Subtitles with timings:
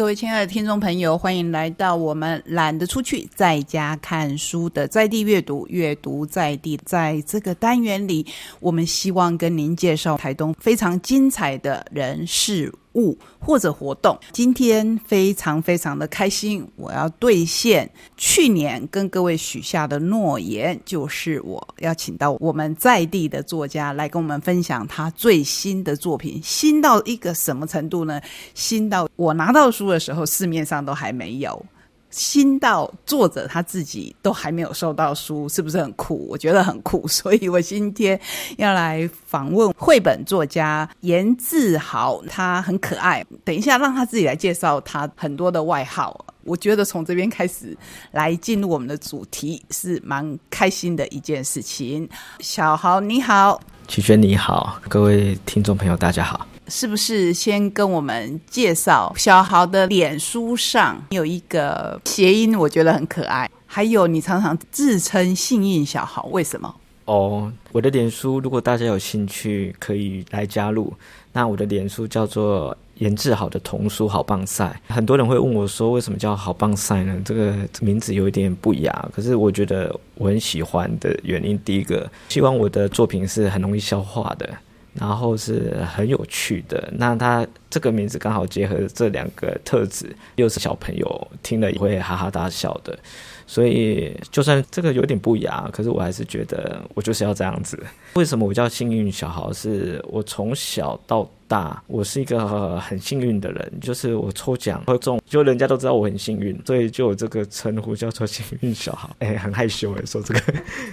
[0.00, 6.80] 各位亲爱的听众朋友，欢迎来到我们懒得出去，在家看书的在地阅读，阅读在地。
[6.86, 8.24] 在这个单元里，
[8.60, 14.18] 我们希望跟您介绍台东非常精彩的人事物或者活动。
[14.32, 26.40] 今天非常非常的开心，我要兑现去年跟各位许下的诺言，就是我要请到我们在地的作家来跟我们分享他最新的作品。
[26.42, 28.20] 新到一个什么程度呢？
[28.54, 31.64] 新到我拿到书的时候，市面上都还没有。
[32.10, 36.26] 新到作者他自己都还没有收到书，是不是很酷？
[36.28, 38.20] 我觉得很酷，所以我今天
[38.56, 43.24] 要来访问绘本作家严志豪，他很可爱。
[43.44, 46.24] 等一下让他自己来介绍他很多的外号。
[46.42, 47.76] 我觉得从这边开始
[48.12, 52.08] 来进入我们的主题是蛮开心的一件事情。
[52.40, 56.46] 小豪你好，齐轩你好，各位听众朋友大家好。
[56.70, 63.50] 是不是先跟我们介绍小豪的脸书上有一个谐音，我觉得很可爱。
[63.66, 66.72] 还有你常常自称幸运小豪，为什么？
[67.06, 70.92] 哦，我的脸书如果大家有兴趣可以来加入。
[71.32, 74.80] 那我的脸书叫做研制好的童书好棒赛。
[74.88, 77.20] 很多人会问我说，为什么叫好棒赛呢？
[77.24, 84.48] 这个名字有一点不雅，可是我觉得我很喜欢的原因，第一个希望我的作品是很容易消化的。
[84.94, 92.98] 然后是很有趣的，那他这个名字刚好结合这两个特质，又是小朋友听了也会哈哈大笑的，
[93.46, 97.82] 所以就算这个有点不雅，可是我还是觉得我就是要这样子。
[98.14, 99.52] 为什么我叫幸运小豪？
[99.52, 101.28] 是我从小到。
[101.50, 109.10] 大，我是一个很幸运的人，就是我抽奖会中，就人家都知道我很幸运，所以就有这个称呼叫做幸运小豪。
[109.18, 110.40] 哎，很害羞哎， 说这个，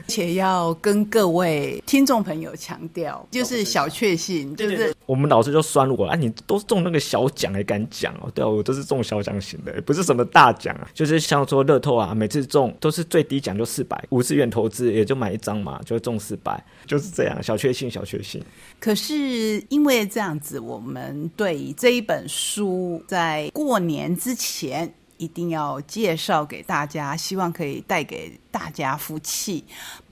[0.07, 8.29] 且要跟各位听众朋友强调，就是小确幸，就是我们老师就酸我啊，你都中那个小奖还敢讲哦？
[8.35, 18.43] 对啊，我都是中小奖型的，不是什么大奖啊，就是像说乐透啊，每次中都是最低奖就四百，五十元投资也就买一张嘛，就中四百，就是这样，小确幸，小确幸。
[18.79, 20.57] 可是因为这样子。
[20.67, 29.63] 我们对这一本书在过年之前一定要介绍给大家，希望可以带给大家福气。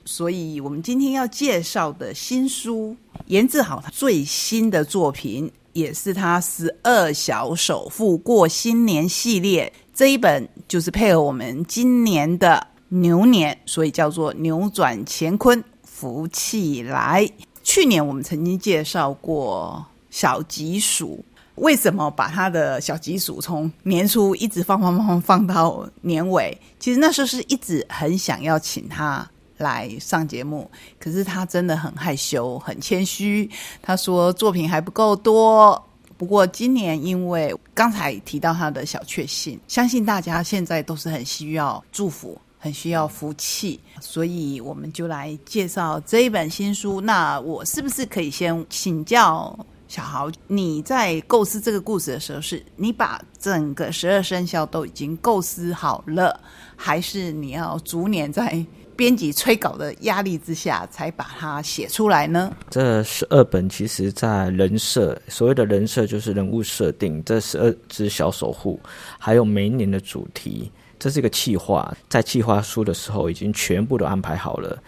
[0.05, 17.29] 所以，我们今天要介绍的新书，严志豪他最新的作品，也是他十二小首富过新年系列这一本，就是配合我们今年的牛年，所以叫做扭转乾坤，福气来。
[17.63, 19.85] 去年我们曾经介绍过。
[20.11, 21.25] 小吉鼠
[21.55, 26.57] 为什么把他的小吉鼠从年初一直放放放放到年尾？
[26.79, 33.49] 其实那时候是一直很想要请他来上节目，可是他真的很害羞、很谦虚。
[33.81, 35.81] 他说作品还不够多。
[36.17, 47.01] 不过今年因为刚才提到他的小确幸，相信大家现在都是很需要祝福、很需要福气，所以我们就来介绍这一本新书。
[47.01, 49.57] 那我是不是可以先请教？
[49.87, 56.37] 小豪，你在构思这个故事的时候，是你把整个十二生肖都已经构思好了，
[56.75, 62.55] 还是你要逐年在编辑催稿的压力之下才把它写出来呢？
[62.69, 68.79] 这十二本其实，在人设，所谓的人设就是人物设定，这十二只小守护，
[69.19, 74.81] 还有每一年的主题，这是一个计划，在计划书的时候已经全部都安排好了。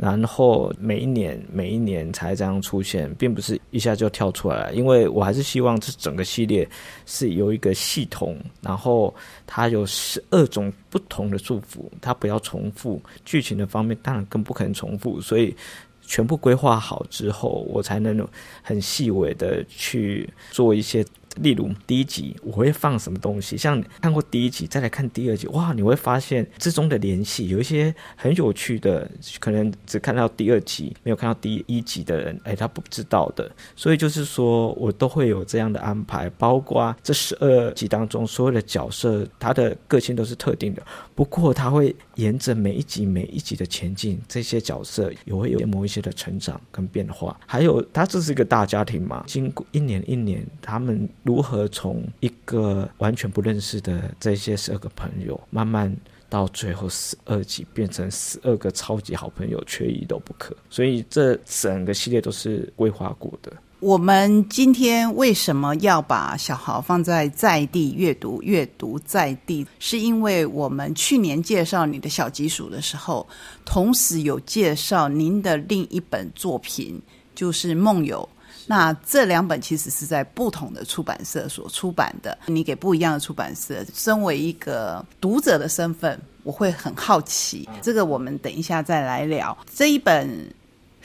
[0.00, 4.70] 然后每一年每一年才这样出现，并不是一下就跳出来。
[4.72, 6.68] 因为我还是希望这整个系列
[7.04, 9.14] 是有一个系统，然后
[9.46, 13.02] 它有十二种不同的祝福，它不要重复。
[13.24, 15.54] 剧情的方面当然更不可能重复，所以
[16.00, 18.26] 全部规划好之后，我才能
[18.62, 21.04] 很细微的去做一些。
[21.40, 23.56] 例如第一集我会放什么东西？
[23.56, 29.10] 像看过第一集再来看第二集，哇，你会发现之中的联系有一些很有趣的，
[29.40, 33.50] 可能只看到第二集没有看到第一集的人，哎，他不知道的。
[33.76, 40.82] 所以就是说我都会有这样的安排，包括这十二集当中所有的角色，他的个性都是特定的。
[41.14, 47.38] 不过他会沿着每一集每一集的前进，这些角色也会有某一些的成长跟变化。
[47.46, 51.08] 还有，他这是一个大家庭嘛，经过一年一年，他们。
[51.22, 55.94] 如何从一个完全不认识的这些十二个朋友，慢慢
[56.28, 60.56] 到最后十二集变成十二个超级好朋友，缺一都不可。
[60.70, 63.52] 所以这整个系列都是规划过的。
[63.80, 68.42] 我们今天为什么要把小豪放在在地阅读？
[68.42, 73.24] 阅读在地，是因为我们去年介绍你的小吉鼠的时候，
[73.64, 77.00] 同时有介绍您的另一本作品，
[77.36, 78.28] 就是梦游。
[78.66, 83.84] 那这两本其实是在不同的出版社所出版的，你给不一样的出版社。
[83.94, 87.68] 身为一个读者的身份，我会很好奇。
[87.80, 89.56] 这个我们等一下再来聊。
[89.72, 90.28] 这一本《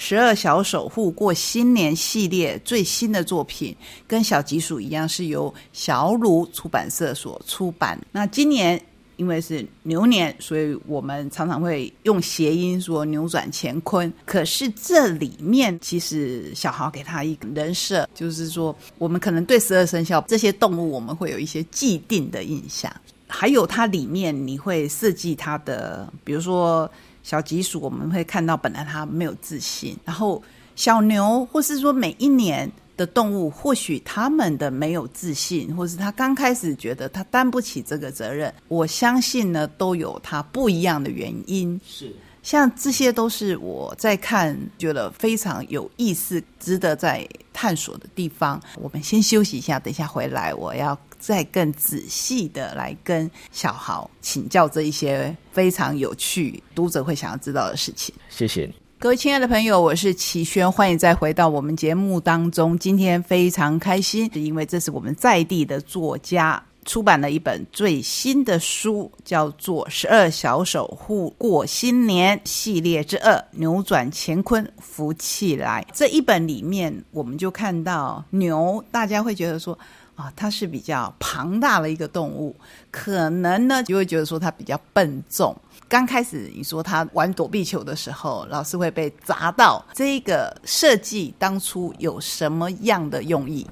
[0.06, 3.74] 十二小守护过新年》系列最新的作品，
[4.06, 7.98] 跟小吉鼠一样，是由小鲁出版社所出版。
[8.12, 8.78] 那今年。
[9.16, 14.12] 因为是牛年，所以我们常常会用谐音说“扭转乾坤”。
[14.26, 22.92] 可是这里面其实小豪给他一个人设，就是说我们可能对十二生肖这些动物，我们会有一些既定的印象。
[23.28, 26.90] 还有它里面你会设计它的，比如说
[27.24, 30.44] 小吉鼠，我们会看到本来它没有自信，然后
[30.76, 32.72] 小牛，或是说每一年。
[32.96, 41.82] 的动物，或许他们的没有自信，或是他刚开始觉得他担不起这个责任，我相信呢，都有它不一样的原因。
[41.84, 48.62] 是，像这些都是我在看，觉得非常有意思、值得在探索的地方。
[48.76, 58.14] 我们先休息一下，等一下回来，我要再更仔细的来跟小豪请教这一些非常有趣、读者会想要知道的事情。
[58.28, 58.74] 谢谢你。
[59.00, 62.78] 各位亲爱的朋友，我是齐轩，欢迎再回到我们节目当中。
[62.78, 75.86] 今天非常开心，因为这是我们在地的作家出版了一本最新的书，叫做《十二小守护过新年系列之二：扭转乾坤，福气来》。
[75.94, 79.80] 这一本里面，我们就看到牛，大家会觉得说。
[80.16, 82.56] 啊，它是比较庞大的一个动物，
[82.92, 85.56] 可能呢就会觉得说它比较笨重。
[85.90, 93.68] 刚开始你说它玩躲避球的时候，老是会被砸到，这个设计当初有什么样的用意？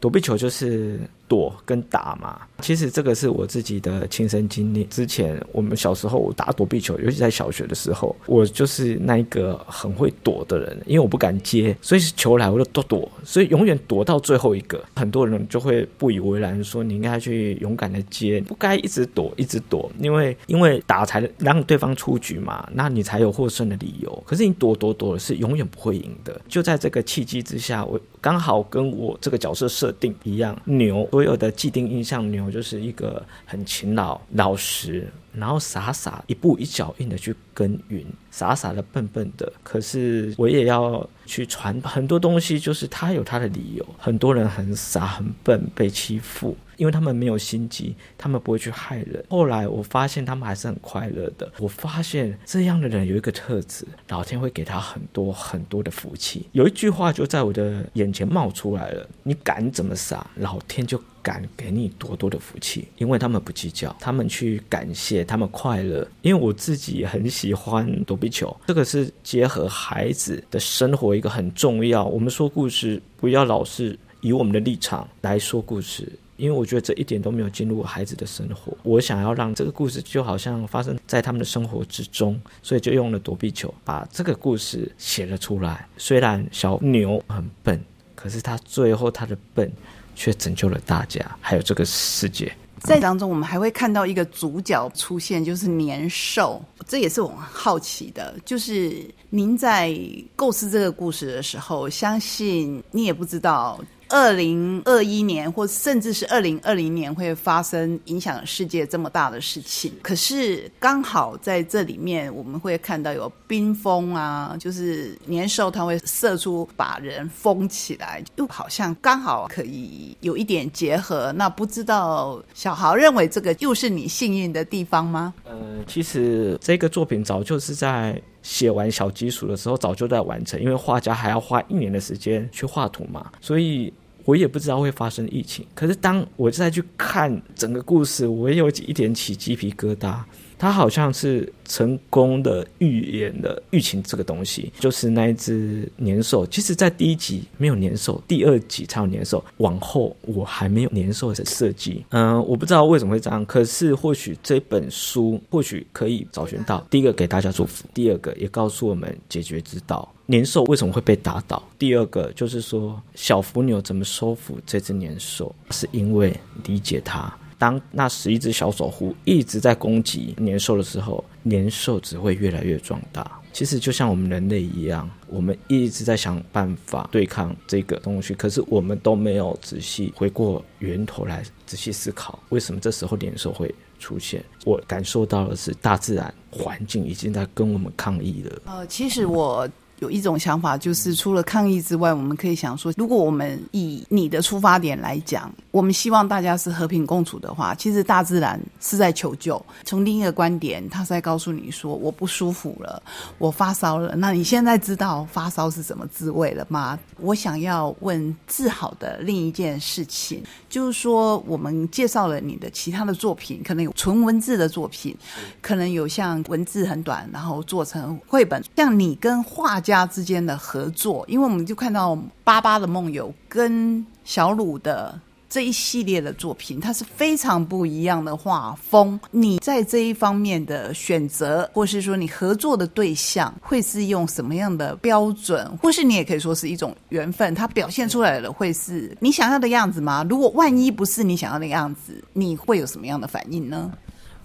[0.00, 2.40] 躲避球就是躲跟打嘛。
[2.60, 4.84] 其实这个是我自己的亲身经历。
[4.84, 14.82] 之前我们小时候打躲避球，尤其在小学的时候，我就是那一个很会躲的人，因为我不敢接，所以球来我就都躲，所以永远躲到最后一个。
[14.94, 24.22] 很多人就会不以为然，说你应该去勇敢的接，不该一直躲，一直躲，因为因为打才让对方出局嘛，那你才有获胜的理由。
[24.24, 26.40] 可是你躲躲躲是永远不会赢的。
[26.48, 32.44] 就在这个契机之下，我刚好跟我这个角色设定一样，牛所有的既定印象牛。
[32.54, 39.52] 就是一个很勤劳、老实，然后傻傻一步一脚印的去耕耘，傻傻的、笨笨的。
[39.64, 43.84] 可是我也要去传很多东西，就是他有他的理由。
[43.98, 46.56] 很多人很傻、很笨，被欺负。
[46.76, 49.24] 因为他们没有心机，他们不会去害人。
[49.28, 51.48] 后来我发现他们还是很快乐的。
[51.58, 56.48] 我发现这样的人有一个特质，老天会给他很多很多的福气。
[56.50, 62.86] 有一句话就在我的眼前冒出来了：你敢怎么傻，老天就敢给你多多的福气。
[62.98, 66.06] 因为他们不计较，他们去感谢，他们快乐。
[66.22, 72.04] 因为我自己很喜欢躲避球，这个是结合孩子的生活一个很重要。
[72.04, 76.06] 我们说故事，不要老是以我们的立场来说故事。
[76.36, 85.88] 因为我觉得这一点都没有进入孩子的生活，我想要让这个故事就好像发生在他们的生活之中，所以就用了躲避球把这个故事写了出来。
[85.96, 87.80] 虽然小牛很笨，
[88.16, 89.70] 可是他最后他的笨
[90.14, 92.54] 却拯救了大家，还有这个世界。
[92.80, 96.62] 在当中，我们还会看到一个主角出现，就是年兽。
[96.86, 99.98] 这也是我很好奇的，就是您在
[100.36, 103.82] 构思这个故事的时候，相信你也不知道。
[104.14, 109.92] 二零二一年，或甚至是二零二零年会发生影响世界这么大的事情。
[110.02, 121.32] 可是刚好在这里面，我们会看到有冰封啊，就是年兽它会射出把人封起来，又好像刚好可以有一点结合。
[121.32, 125.34] 那不知道小豪认为这个又是你幸运的地方吗？
[125.42, 125.56] 呃，
[125.88, 128.22] 其实这个作品早就是在。
[128.44, 133.90] 写完小基础的时候，早就在完成，因为画家还要花一年的时间去画图嘛，所以
[134.24, 135.66] 我也不知道会发生疫情。
[135.74, 140.18] 可是当我再去看整个故事，我也有一点起鸡皮疙瘩。
[140.58, 146.46] 他好像是成功的预言了疫情这个东西，就是那一只年兽。
[146.46, 149.44] 其实，在第一集没有年兽，第二集才有年兽。
[149.58, 152.04] 往后我还没有年兽的设计。
[152.10, 153.44] 嗯，我不知道为什么会这样。
[153.46, 160.08] 可是，或许这本书或许可以找寻到第一个给大家祝福，第二个也告诉我们解决之道。
[160.26, 161.62] 年兽为什么会被打倒？
[161.78, 166.34] 第二个就是说，小伏牛怎么收服这只年兽，是因为
[166.64, 167.30] 理解它。
[167.58, 173.40] 当那十一只小守护一直在攻击年兽的时候，年兽只会越来越壮大。
[173.52, 184.44] 其实就像我们人类一样，我们一直在想办法对抗这个东西，可是我们都没有仔细回过源头来仔细思考，为什么这时候年兽会出现？
[184.64, 188.62] 我感受到的是，大自然环境已经在跟我们抗议了。
[188.66, 189.68] 呃，其实我。
[190.00, 199.64] 有一种想法，就是除了抗议之外，我们可以想说，如果我们以你的出发点来讲，我们希望大家是和平共处的话，其实大自然是在求救。
[199.84, 203.00] 从另一个观点，他在告诉你说，我不舒服了，
[203.38, 204.16] 我发烧了。
[204.16, 206.98] 那你现在知道发烧是什么滋味了吗？
[207.20, 215.16] 我想要问治好的另一件事情，就是说，我们介绍了你的其他的作品，可能有纯文字的作品，
[215.62, 219.83] 可能有像文字很短，然后做成绘本，像你跟画。
[219.84, 229.20] 家之间的合作，因为我们就看到巴巴的梦游跟小鲁的这一系列的作品，它是非常不一样的画风。
[229.30, 240.26] 你在这一方面的选择，或是说你合作的对象，会是用什么样的标准，或是你也可以说是一种缘分，它表现出来的会是你想要的样子吗？
[240.28, 243.92] 如果万一不是你想要的样子，你会有什么样的反应呢？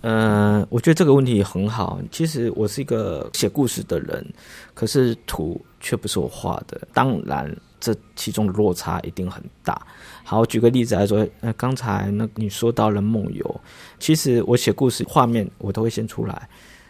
[0.02, 2.00] 嗯，我觉得这个问题很好。
[2.12, 4.26] 其实我是一个写故事的人，
[4.74, 6.80] 可是图却不是我画的。
[6.94, 9.86] 当然，这其中的落差一定很大。
[10.24, 13.62] 好，举个例子来说，呃，刚才那你说到了梦游，
[14.00, 16.48] 其实我写故事画面我都会先出来，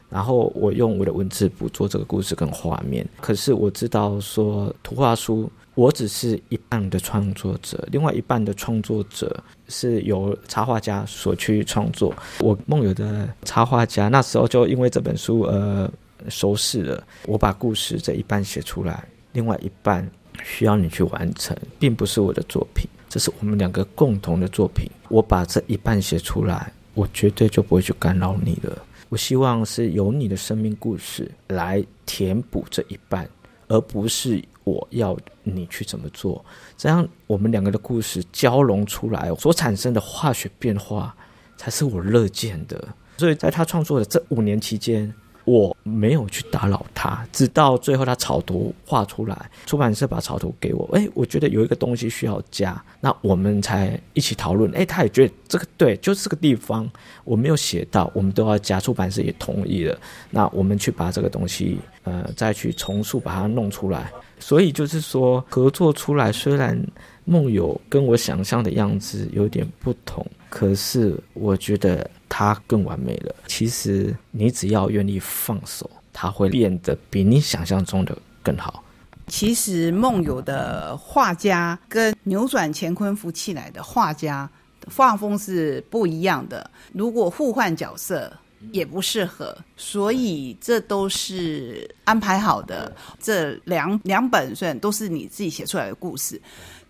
[0.10, 3.08] 然后我用我的文字捕捉这个故事跟画面。
[3.20, 5.52] 可是我知道说图画书。
[5.80, 12.14] 我只是一半的创作者，另外一半的创作者是由插画家所去创作。
[12.40, 15.90] 我梦游的插画家那时候就因为这本书呃
[16.28, 17.02] 收视了。
[17.28, 20.06] 我把故事这一半写出来，另外一半
[20.44, 24.86] 需要你去完成，并不是我的作品，这是我们两个共同的作品。
[25.08, 28.78] 我把这一半写出来，我绝对就不会去干扰你了。
[29.08, 33.26] 我希望是由你的生命故事来填补这一半，
[33.70, 34.44] 而不是。
[34.66, 36.46] 我要你去怎么做，
[36.78, 41.16] 这样我们两个的故事交融出来所产生的化学变化，
[41.58, 42.88] 才是我乐见的。
[43.18, 45.12] 所以在他创作的这五年期间。
[45.46, 56.88] 我没有去打扰他，直到最后他草图画出来，出版社把草图给我，哎，我觉得有一个东西需要加，那我们才一起讨论，哎，他也觉得这个对，就是这个地方
[57.24, 59.98] 我没有写到，我们都要加，出版社也同意了，
[60.30, 66.80] 那我们去把这个东西，呃，再去重塑把它弄出来，所以就是说合作出来，虽然
[67.26, 72.08] 梦游跟我想象的样子有点不同，可是我觉得。
[72.40, 73.36] 它更完美了。
[73.48, 78.82] 其实你只要愿意放手，它会变得比你想象中的更好。
[79.28, 84.50] 其实梦游的画家跟扭转乾坤福气来的画家
[84.96, 86.72] 画风是不一样的。
[86.94, 88.32] 如果互换角色
[88.72, 92.96] 也不适合，所以这都是安排好的。
[93.20, 96.42] 这两两本虽然都是你自己写出来的故事，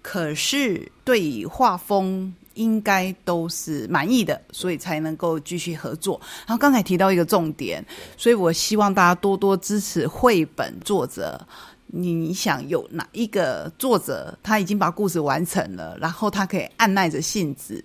[0.03, 2.31] 可是对画风。
[2.59, 6.19] 应该都是满意的，所以才能够继续合作。
[6.45, 7.83] 然后刚才提到一个重点，
[8.17, 11.39] 所以我希望大家多多支持绘本作者。
[11.91, 17.83] 你想有哪一个作者，他已经把故事完成了，然后他可以按耐着性子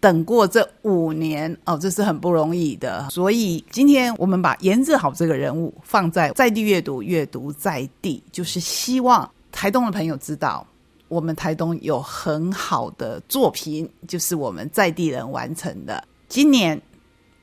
[0.00, 3.10] 等过这五年哦，这是很不容易的。
[3.10, 10.66] 所以今天我们把严志豪这个人物放在在地阅读，阅读在地，就是希望台东的朋友知道。
[11.12, 16.02] 我们台东有很好的作品，就是我们在地人完成的。
[16.26, 16.80] 今年，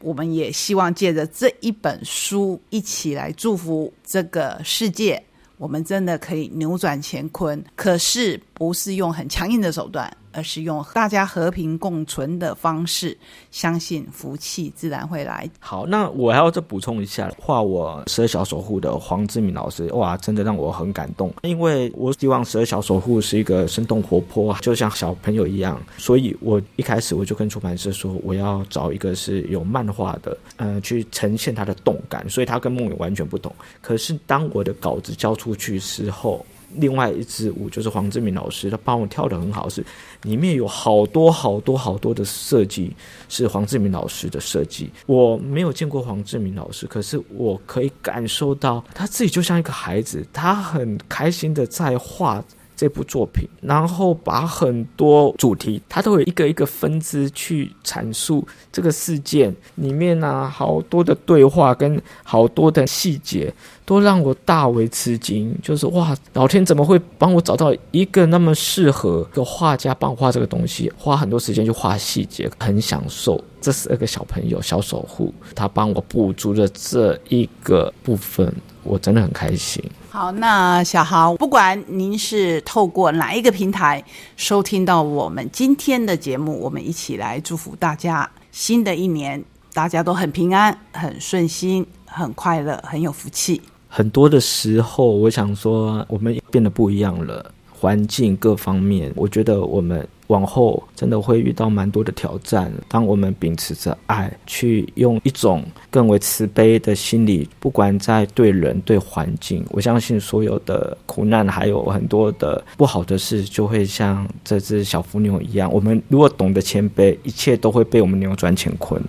[0.01, 5.23] 我们也希望借着这一本书，一起来祝福这个世界。
[5.57, 10.11] 我们真的可以扭转乾坤，可是不是用很强硬的手段。
[10.31, 13.17] 而是用大家和平共存的方式，
[13.51, 15.49] 相信福气自然会来。
[15.59, 21.33] 好，那我还要再补充一下，画我十二小守护的黄志明老师，哇，真的让我很感动。
[21.43, 33.53] 因为我希望十二小守护是一个生动活泼，就像小朋友一样，所以我一开始我就跟出版社说，我要找一个是有漫画的，呃，去呈现他的动感，所以他跟梦影完全不同。
[33.81, 36.45] 可是当我的稿子交出去之后，
[36.75, 39.85] 另外一支舞就是黄志明老师，他帮我跳得很好，是
[40.23, 42.95] 里面有好多好多好多的设计
[43.27, 44.89] 是黄志明老师的设计。
[45.05, 52.43] 我没有见过黄志明老师，可是我可以感受到他自己就像一个孩子，他很开心的在画。
[52.79, 65.53] 这部作品，然后把很多主题，它都有一个一个分支去阐述这个事件里面呢，好多的对话跟好多的细节，都让我大为吃惊。
[65.61, 70.89] 就是哇，老天怎么会帮我找到一个那么适合的画家帮我画这个东西？
[70.97, 73.43] 花很多时间去画细节，很享受。
[73.59, 78.49] 这是二个小朋友小守护，他帮我补足了这一个部分，
[78.83, 79.83] 我真的很开心。
[80.11, 84.03] 好，那小豪，不管您是透过哪一个平台
[84.35, 93.61] 收听到我们今天的节目，我们一起来祝福大家新的一年，大家都很平安、很顺心、很快乐、很有福气。
[93.87, 102.71] 很多的时候，我想说，我们变得不一样了，环境各方面，我觉得我们往后真的会遇到蛮多的挑战。
[102.87, 115.71] 当我们秉持着爱，去用一种更为慈悲的心理，不管在对人对环境，我相信所有的苦难还有很多的不好的事，就会像这只小福牛一样。
[115.71, 119.01] 我们如果懂得谦卑，一切都会被我们扭转乾坤。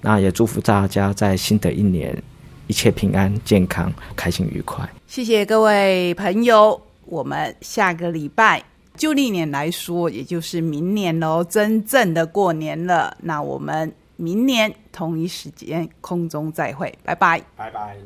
[0.00, 2.16] 那也祝福大家在新的一年。
[2.66, 4.88] 一切平安、健康、开心、愉快。
[5.08, 8.62] 谢谢各位朋友，我们下个礼拜
[9.00, 13.16] 旧历年来说，也就是明年喽，真正的过年了。
[13.22, 17.96] 那我们明年同一时间空中再会，拜拜，拜拜。